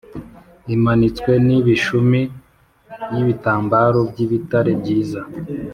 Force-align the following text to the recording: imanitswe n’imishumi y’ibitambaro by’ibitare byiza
imanitswe 0.75 1.31
n’imishumi 1.47 2.21
y’ibitambaro 3.13 3.99
by’ibitare 4.09 4.71
byiza 4.81 5.21